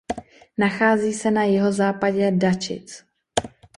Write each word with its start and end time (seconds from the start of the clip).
Nachází 0.57 1.13
se 1.13 1.31
na 1.31 1.43
jihozápadě 1.43 2.31
Dačic. 2.31 3.05